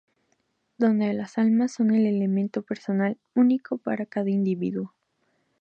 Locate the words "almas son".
1.37-1.93